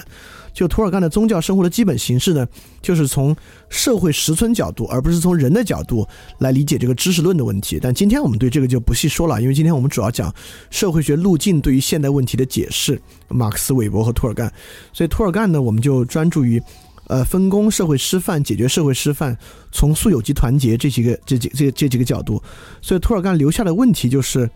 [0.55, 2.47] 就图尔干的宗教生活的基本形式呢，
[2.81, 3.35] 就是从
[3.69, 6.07] 社会实存角度，而不是从人的角度
[6.39, 7.77] 来理解这个知识论的问题。
[7.79, 10.33] 但今天我们对这个就不细说了，因为今天我们主要讲
[10.71, 14.49] 社会学路径对于现代问题的解释，马克思、韦伯和图尔干。
[14.93, 16.61] 所以图尔干呢，我们就专注于，
[17.07, 19.37] 呃，分工、社会师范、解决社会师范、
[19.73, 22.41] 重塑有机团结这几个、这几、这这几个角度。
[22.81, 24.49] 所以图尔干留下的问题就是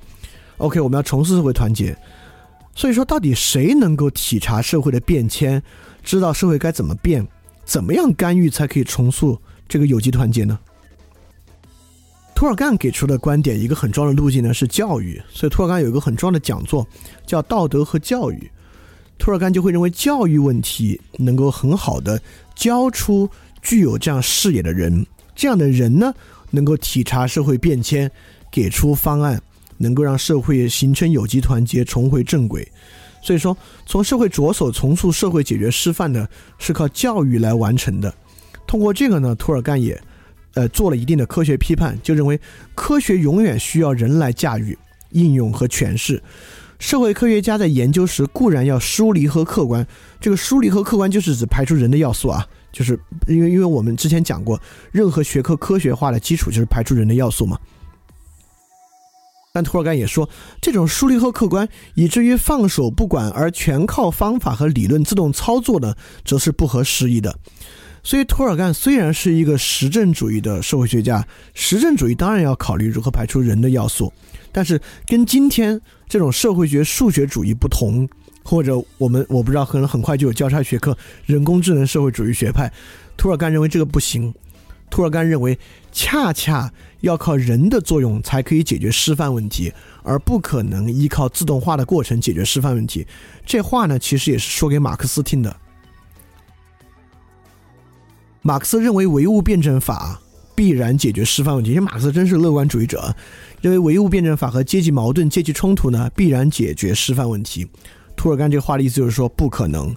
[0.60, 1.94] ：OK，我们要重塑社会团结。
[2.76, 5.62] 所以说，到底谁能够体察社会的变迁？
[6.04, 7.28] 知道社会该怎么变，
[7.66, 10.58] 怎么样干预才可以重塑这个有机团结呢？
[12.34, 15.22] 托尔干给出的观点，一个很重要的路径呢是教育。
[15.30, 16.88] 所以托尔干有一个很重要的讲座，
[17.26, 18.36] 叫《道德和教育》。
[19.18, 22.22] 托尔干就会认为，教育问题能够很好的
[22.56, 23.30] 教出
[23.62, 25.06] 具有这样视野的人，
[25.36, 26.14] 这样的人呢，
[26.52, 28.10] 能够体察社会变迁，
[28.50, 29.42] 给出方案，
[29.80, 32.72] 能够让社会形成有机团结，重回正轨。
[33.24, 38.14] 所以说，从社会着手重塑社会、解决师范呢，是靠教育来完成的。
[38.68, 40.00] 通过这个呢，图尔干也，
[40.54, 42.40] 呃，做了一定的科学批判，就认为
[42.76, 44.78] 科学永远需要人来驾驭、
[45.12, 46.22] 应用和诠释。
[46.78, 49.86] 社会科学家在研究时固然要疏离和客观，
[50.22, 54.58] 这个疏离和客观就是指排除人的要素啊，就是因为因为我们之前讲过，
[54.94, 57.60] 任何学科科学化的基础就是排除人的要素嘛。
[59.52, 60.30] 但图尔干也说，
[60.62, 67.36] 这种疏离和客观，以至于放手不管而全靠方法和理论自动操作呢，则是不合时宜的。
[68.04, 74.14] 所以，图尔干虽然是一个实证主义的社会学家，实证主义当然要考虑如何排除人的要素，
[74.52, 78.08] 但是跟今天这种社会学数学主义不同，
[78.44, 82.72] 或者我们我不知道，可能很快就有交叉学科人工智能社会主义学派，
[83.18, 84.32] 图尔干认为这个不行。
[84.90, 85.58] 图尔干认为，
[85.92, 86.72] 恰恰
[87.02, 89.72] 要靠人的作用才可以解决师范问题，
[90.04, 93.06] 而不可能依靠自动化的过程解决师范问题。
[93.46, 95.56] 这话呢，其实也是说给马克思听的。
[98.42, 100.20] 马克思认为唯物辩证法
[100.56, 101.72] 必然解决师范问题。
[101.72, 103.16] 因为马克思真是乐观主义者，
[103.62, 107.68] 认为唯物辩证法和阶级矛盾、阶级冲突呢必然解决师范问题。
[108.16, 109.96] 涂尔干这个话的意思就是说不可能，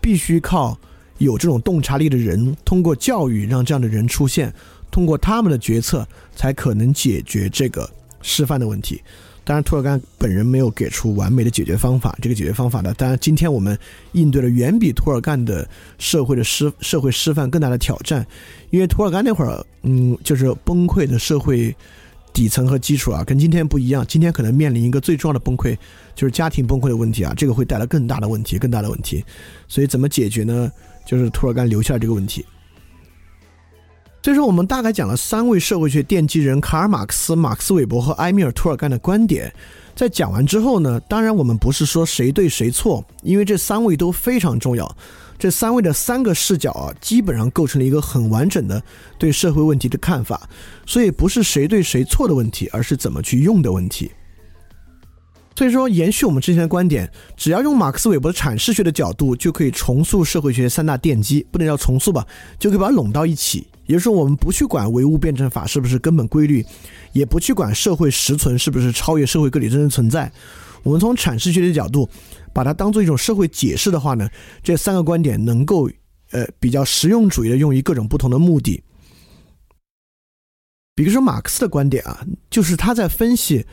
[0.00, 0.78] 必须靠
[1.18, 4.52] 有这种洞察力的人，通过教育让这样的人出现，
[4.90, 7.88] 通过他们的决策才可能解决这个
[8.22, 9.00] 师范的问题。
[9.42, 12.16] 当然，涂尔干本人没有给出完美的解决方法。
[12.22, 13.76] 这个解决方法呢，当然今天我们
[14.12, 18.24] 应对了远比涂尔干的社会的师社会师范更大的挑战。
[18.68, 21.74] 因为涂尔干那会儿，嗯，就是崩溃的社会
[22.32, 24.06] 底层和基础啊，跟今天不一样。
[24.06, 25.76] 今天可能面临一个最重要的崩溃，
[26.14, 29.24] 就是家庭崩溃的问题啊，这个会带来更大的问题，更大的问题。
[29.66, 30.70] 所以怎么解决呢？
[31.04, 32.44] 就是涂尔干留下这个问题。
[34.22, 39.50] 所以说，我们大概讲了三位社会学奠基人卡尔·马克思、马克思韦伯和埃米尔·图尔干的观点。
[39.96, 44.96] 在讲完之后呢，当然我们不是说谁对谁错，因为这三位都非常重要。
[45.38, 48.82] 这三位的三个视角啊，基本上构成了一个很完整的
[49.16, 50.48] 对社会问题的看法。
[50.84, 54.10] 所以不是谁对谁错的问题，而是怎么去用的问题。
[55.56, 62.26] 所以说，延续我们之前的观点，只要用马克思韦伯的阐释学的角度，就可以重塑社会学三大奠基，不能叫重塑吧，
[62.58, 63.66] 就可以把它拢到一起。
[63.84, 66.64] 也就是说，我们不去管唯物辩证法是不是根本规律，
[67.12, 70.32] 也不去管社会实存是不是超越社会个体真正存在。
[70.82, 72.08] 我们从阐释学的角度，
[72.54, 74.26] 把它当做一种社会解释的话呢，
[74.62, 75.90] 这三个观点能够
[76.30, 78.82] 呃比较实用主义的用于各种不同的目的。
[80.94, 83.66] 比如说马克思的观点啊，就是他在分析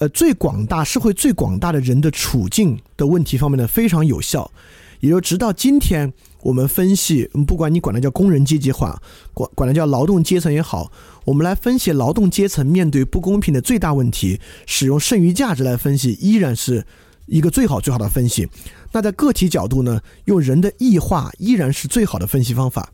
[0.00, 4.50] 呃最广大社会最广大的人的处境的问题方面呢非常有效，
[4.98, 6.12] 也就直到今天。
[6.42, 8.98] 我们分析，不管你管它叫工人阶级化，
[9.34, 10.90] 管管它叫劳动阶层也好，
[11.26, 16.82] 我们来分析劳动阶层面对不公平的最大问题，使用剩余价值来分析，依然是
[17.26, 18.48] 一个最好最好的分析。
[18.90, 22.90] 那在个体角度呢，用人的异化依然是最好的分析方法。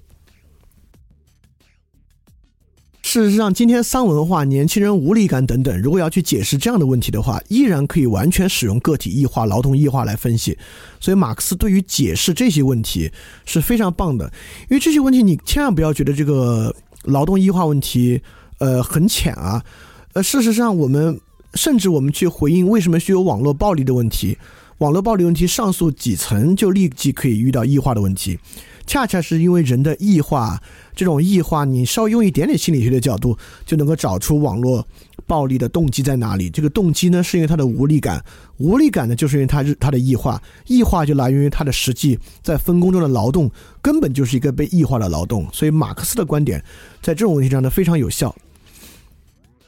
[3.16, 10.59] 事实上，今天丧文化、年轻人无力感等等，如果要去解释这样的问题的话，依然可以完全使用个体异化、劳动异化来分析。
[11.00, 13.11] 所以，马克思对于解释这些问题
[13.46, 14.31] 是非常棒的。
[14.68, 18.20] 因为这些问题，你千万不要觉得这个劳动异化问题，
[18.59, 19.64] 呃，很浅啊。
[20.12, 21.18] 呃，事实上，我们
[21.55, 24.37] 甚至我们去回应为什么需有网络暴力的问题，
[24.76, 28.38] 网络暴力问题上诉几层就立即可以遇到异化的问题。
[28.87, 30.62] 恰恰是因为人的异化，
[30.96, 34.85] 这种异化，你稍微用一点点心理学的角度，就能够找出网络
[35.26, 36.48] 暴力的动机在哪里。
[36.48, 38.24] 这个动机呢，是因为他的无力感，
[38.56, 43.50] 无力感呢，就是因为他是他的异化，异化就来源于他的实际在分工中的劳动，
[43.82, 45.46] 根本就是一个被异化的劳动。
[45.52, 46.64] 所以，马克思的观点
[47.02, 48.35] 在这种问题上呢非常有效。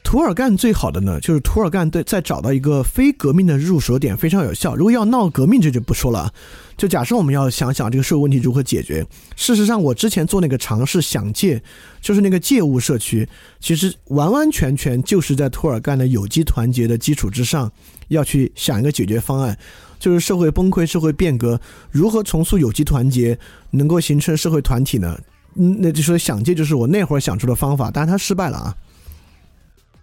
[0.01, 4.75] 涂尔干最好的呢，就是涂尔干对在找到一个非革命的入手点非常有效。
[4.75, 6.33] 如果要闹革命，这就不说了。
[6.79, 9.05] 就假设我们要想想这个社会问题如何解决。
[9.35, 11.61] 事实上，我之前做那个尝试想借，
[12.01, 13.27] 就是那个借物社区，
[13.59, 17.69] 其实完完全全就是在托尔干的有机团结的基础之上，
[18.07, 19.57] 要去想一个解决方案，
[19.99, 21.59] 就是社会崩溃、社会变革
[21.91, 23.37] 如何重塑有机团结，
[23.71, 25.19] 能够形成社会团体呢？
[25.55, 28.73] 嗯，那就说想借就是我那会儿想出的方法，但是他失败了啊。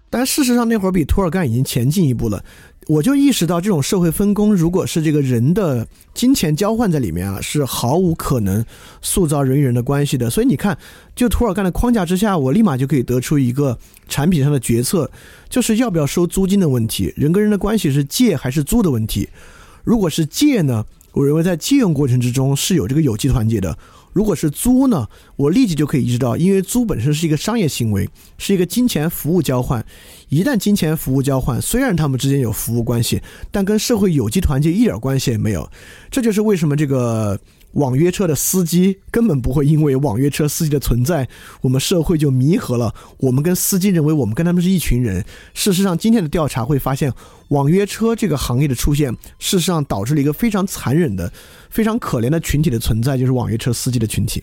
[0.08, 2.44] 但事实上，那会儿比涂尔干已经前进一步了。
[2.88, 8.64] 我就意识到，这种社会分工，如果是这个人的金钱交换在里面啊，是毫无可能
[9.02, 10.30] 塑造人与人的关系的。
[10.30, 10.78] 所以你看，
[11.16, 13.76] 就涂尔干的框架之下，我立马就可以得出一个
[14.08, 15.10] 产品上的决策，
[15.50, 17.12] 就是要不要收租金的问题。
[17.16, 19.28] 人跟人的关系是借还是租的问题。
[19.82, 23.76] 如果是借呢，我认为在借用过程之中是有这个有机团结的。
[24.16, 29.85] 如果是租呢，我立即就可以意识到，因为租本身是一个商业行为，是一个金钱服务交换。
[30.31, 33.20] 一旦金钱服务交换，虽然他们之间有服务关系，
[33.52, 35.70] 但跟社会有机团结一点关系也没有。
[36.11, 37.38] 这就是为什么这个。
[37.76, 41.28] 网约车的司机根本不会因为网约车司机的存在，
[41.61, 42.94] 我们社会就弥合了。
[43.18, 45.22] 我们跟司机认为我们跟他们是一群人。
[45.53, 47.12] 事实上，今天的调查会发现，
[47.48, 51.30] 网约车这个行业的出现，事实上导致了一个非常残忍的、
[51.68, 54.42] 非常可怜的群体的存在，就是网约车司机的群体。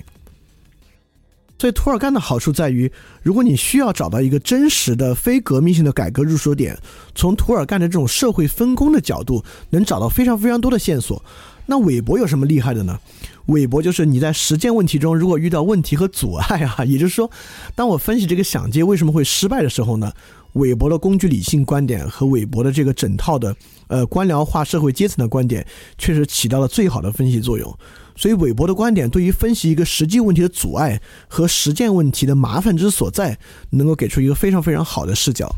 [1.63, 2.91] 所以，涂尔干的好处在于，
[3.21, 6.77] 如果你需要找到一个真实的非革命性的改革入手点，
[7.15, 11.23] 从涂尔干的这种社会分工的角度，能找到非常非常多的线索。
[11.67, 12.99] 那韦伯有什么厉害的呢？
[13.45, 17.31] 韦伯就是你在实践问题中，如果遇到问题和阻碍啊，也就是说，
[17.75, 20.11] 当我分析这个想界为什么会失败的时候呢，
[20.55, 23.55] 韦伯的工具理性观点和韦伯的这个整套的
[23.87, 25.65] 呃官僚化社会阶层的观点，
[25.97, 27.73] 确实起到了最好的分析作用。
[28.15, 33.37] 所以，韦伯的观点对于分析一个实际问题的阻碍和实践问题的麻烦之所在，
[33.71, 35.49] 能够给出一个非常非常好的视角。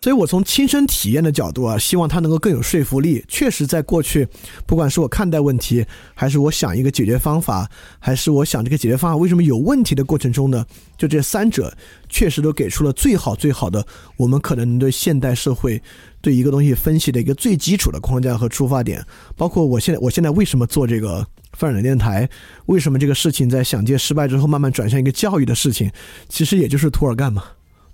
[0.00, 3.24] 所以我从亲身体验的角度啊，希望它能够更有说服力。
[3.26, 4.28] 确实，在过去，
[4.64, 5.84] 不管是我看待问题，
[6.14, 7.68] 还是我想一个解决方法，
[7.98, 10.64] 还是我想这个解决方法为什么有问题的过程中呢，
[10.96, 11.76] 就这三者
[12.08, 13.84] 确实都给出了最好最好的
[14.16, 15.82] 我们可能对现代社会
[16.20, 19.04] 对一个东西分析的一个最基础的框架和出发点。
[19.36, 22.28] 包括我现在，我现在为什么做这个泛展电台？
[22.66, 25.90] 为什么这个事情在想界失败之后慢慢转向一个教育的事情？
[26.28, 27.42] 其实也就是图尔干嘛。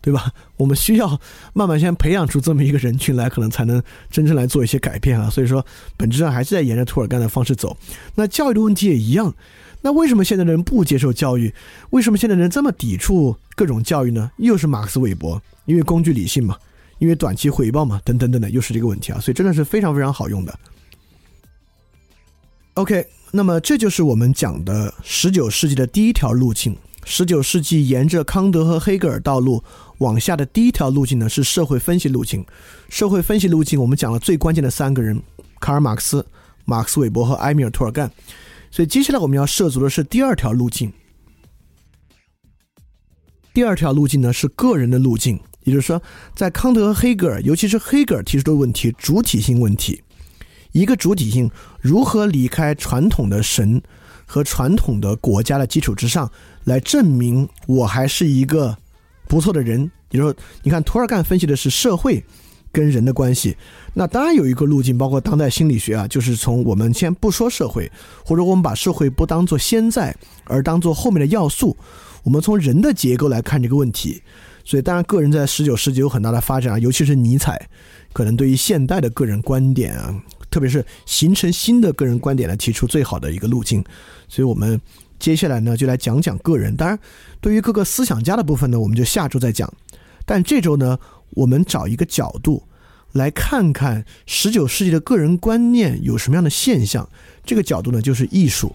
[0.05, 0.31] 对吧？
[0.59, 1.19] 我们需要
[1.55, 5.31] 慢慢先培养出这么一个人群来，可能才能真正来做一些改变啊。
[5.31, 5.65] 所以说，
[5.97, 7.75] 本质上还是在沿着图尔干的方式走。
[8.17, 9.35] 那教育的问题也一样。
[9.81, 11.55] 那为什么现在的人不接受教育？
[11.91, 14.31] 为什么现在人这么抵触各种教育呢？
[14.37, 16.59] 又是马克思韦伯，因为工具理性嘛，
[16.99, 19.19] 因为短期回报嘛，等等等等，又是这个问题啊。
[19.19, 20.59] 所以真的是非常非常好用的。
[22.75, 26.77] OK，那么这就是我们讲的十九世纪的第一条路径。
[27.05, 29.63] 十九世纪沿着康德和黑格尔道路。
[29.99, 32.45] 往下的第一条路径呢是社会分析路径，
[32.89, 35.23] 社会分析路径我们讲了最关键的三个人：
[35.61, 36.27] 卡尔马克思、
[36.65, 38.11] 马克思韦伯和埃米尔图尔干。
[38.71, 40.93] 所以接下来我们要涉足的是第二条路径。
[43.53, 46.03] 第二条路径呢是个人的路径，也就是说，
[46.35, 50.03] 在康德和黑格尔，尤其是黑格尔提出的问题——主体性问题，
[50.73, 51.49] 一个主体性
[51.81, 53.81] 如何离开传统的神
[54.27, 56.29] 和传统的国家的基础之上，
[56.65, 58.77] 来证明我还是一个。
[59.27, 62.23] 不错的人，你说，你看，图尔干分析的是社会
[62.71, 63.57] 跟人的关系。
[63.95, 67.91] 那当然有一个路径，包括当代心理学啊，就是从我们先不说社会，
[68.23, 71.75] 或者我们把社会不当做现在，而当做后面的要素，
[72.23, 74.23] 我们从人的结构来看这个问题。
[74.63, 77.67] 所以，当然，个人在十九世纪有很大的发展啊，尤其是尼采，
[78.13, 80.15] 可能对于现代的个人观点啊，
[80.51, 83.83] 特别是形成新的个人观点来提出最好的一个路径。
[84.29, 84.79] 所以我们。
[85.25, 86.77] 接下来呢，就来讲讲个人。
[86.77, 86.99] 当然，
[87.41, 89.73] 对于各个思想家的部分呢，我们就下周再讲。
[90.27, 90.99] 但这周呢，
[91.31, 92.63] 我们找一个角度
[93.13, 97.09] 来看看十九世纪的个人观念有什么样的现象。
[97.43, 98.71] 这个角度呢，就是艺术。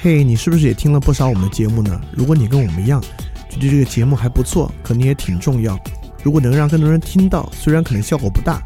[0.00, 2.00] 嘿，你是不是也听了不少我们的节目呢？
[2.16, 3.02] 如果你跟我们一样，
[3.50, 5.78] 觉得这个节目还不错，可能也挺重要。
[6.22, 8.62] 如果能让更多人听到，虽然可能效果不大，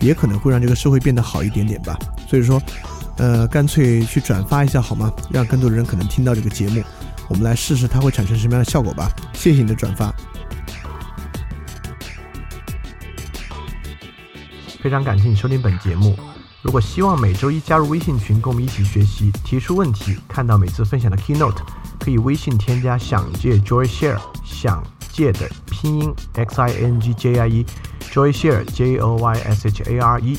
[0.00, 1.96] 也可能会让这个社会变得好一点点吧。
[2.28, 2.60] 所以说。
[3.16, 5.12] 呃，干脆去转发一下好吗？
[5.30, 6.82] 让更多的人可能听到这个节目，
[7.28, 9.08] 我们来试试它会产生什么样的效果吧。
[9.32, 10.12] 谢谢你的转发，
[14.82, 16.16] 非常感谢你收听本节目。
[16.60, 21.58] 如果希望每周一加入微信群，跟我们一起学习，提出问题，看到每次分享的 keynote，
[22.00, 29.82] 可以微信添加想借 Joy Share，想借的拼音 x i n g j i e，Joy Share J O Y S H
[29.90, 30.38] A R E。